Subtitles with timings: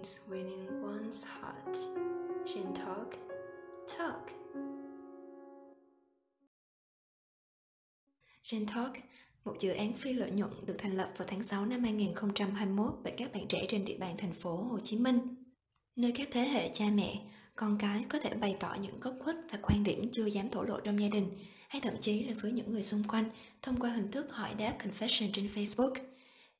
[0.00, 1.76] means winning one's heart.
[2.46, 3.08] Shin talk,
[3.98, 4.32] talk.
[8.42, 8.92] Shin Talk,
[9.44, 13.12] một dự án phi lợi nhuận được thành lập vào tháng 6 năm 2021 bởi
[13.16, 15.18] các bạn trẻ trên địa bàn thành phố Hồ Chí Minh,
[15.96, 17.20] nơi các thế hệ cha mẹ,
[17.56, 20.62] con cái có thể bày tỏ những góc khuất và quan điểm chưa dám thổ
[20.62, 21.26] lộ trong gia đình,
[21.68, 23.24] hay thậm chí là với những người xung quanh
[23.62, 25.94] thông qua hình thức hỏi đáp confession trên Facebook.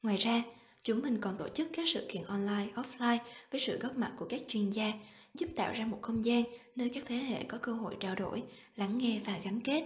[0.03, 0.43] Ngoài ra,
[0.83, 3.19] Chúng mình còn tổ chức các sự kiện online, offline
[3.51, 4.93] với sự góp mặt của các chuyên gia,
[5.35, 6.43] giúp tạo ra một không gian
[6.77, 8.43] nơi các thế hệ có cơ hội trao đổi,
[8.77, 9.85] lắng nghe và gắn kết.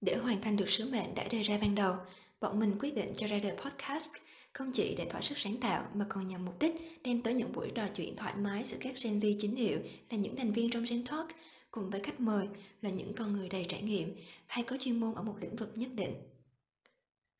[0.00, 1.94] Để hoàn thành được sứ mệnh đã đề ra ban đầu,
[2.40, 4.10] bọn mình quyết định cho ra đời podcast
[4.52, 7.52] không chỉ để thỏa sức sáng tạo mà còn nhằm mục đích đem tới những
[7.52, 9.78] buổi trò chuyện thoải mái giữa các Gen Z chính hiệu
[10.10, 11.28] là những thành viên trong Gen Talk
[11.70, 12.46] cùng với khách mời
[12.82, 14.14] là những con người đầy trải nghiệm
[14.46, 16.14] hay có chuyên môn ở một lĩnh vực nhất định.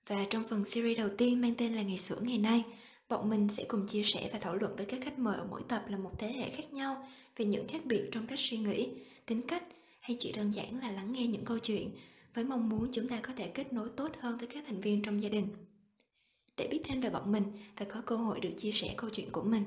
[0.07, 2.65] Và trong phần series đầu tiên mang tên là Ngày xưa ngày nay,
[3.09, 5.63] bọn mình sẽ cùng chia sẻ và thảo luận với các khách mời ở mỗi
[5.69, 8.89] tập là một thế hệ khác nhau về những khác biệt trong cách suy nghĩ,
[9.27, 9.65] tính cách
[10.01, 11.91] hay chỉ đơn giản là lắng nghe những câu chuyện
[12.35, 15.03] với mong muốn chúng ta có thể kết nối tốt hơn với các thành viên
[15.03, 15.49] trong gia đình.
[16.57, 17.45] Để biết thêm về bọn mình
[17.77, 19.65] và có cơ hội được chia sẻ câu chuyện của mình,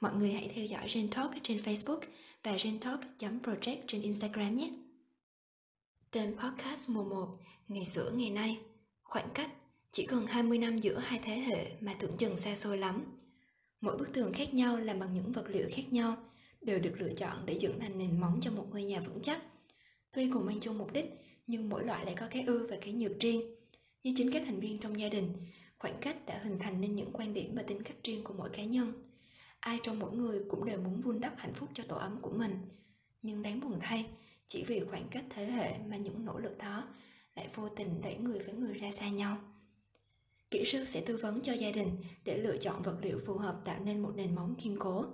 [0.00, 2.00] mọi người hãy theo dõi Gen Talk trên Facebook
[2.42, 4.70] và gentalk.project trên Instagram nhé.
[6.10, 8.58] Tên podcast mùa 1, Ngày xưa ngày nay,
[9.02, 9.50] khoảng cách
[9.94, 13.04] chỉ gần 20 năm giữa hai thế hệ mà tưởng chừng xa xôi lắm.
[13.80, 16.16] Mỗi bức tường khác nhau làm bằng những vật liệu khác nhau,
[16.60, 19.42] đều được lựa chọn để dựng thành nền móng cho một ngôi nhà vững chắc.
[20.12, 21.04] Tuy cùng mang chung mục đích,
[21.46, 23.54] nhưng mỗi loại lại có cái ưu và cái nhược riêng.
[24.02, 25.32] Như chính các thành viên trong gia đình,
[25.78, 28.50] khoảng cách đã hình thành nên những quan điểm và tính cách riêng của mỗi
[28.50, 28.92] cá nhân.
[29.60, 32.32] Ai trong mỗi người cũng đều muốn vun đắp hạnh phúc cho tổ ấm của
[32.32, 32.58] mình.
[33.22, 34.06] Nhưng đáng buồn thay,
[34.46, 36.88] chỉ vì khoảng cách thế hệ mà những nỗ lực đó
[37.36, 39.38] lại vô tình đẩy người với người ra xa nhau.
[40.50, 43.60] Kỹ sư sẽ tư vấn cho gia đình để lựa chọn vật liệu phù hợp
[43.64, 45.04] tạo nên một nền móng kiên cố.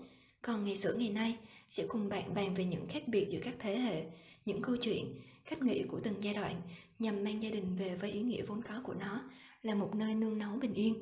[0.43, 1.37] Còn ngày xưa ngày nay
[1.69, 4.05] sẽ cùng bạn bàn về những khác biệt giữa các thế hệ,
[4.45, 6.55] những câu chuyện, cách nghĩ của từng giai đoạn
[6.99, 9.23] nhằm mang gia đình về với ý nghĩa vốn có của nó
[9.63, 10.95] là một nơi nương náu bình yên,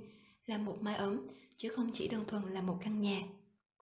[0.46, 1.26] là một mái ấm,
[1.56, 3.22] chứ không chỉ đơn thuần là một căn nhà.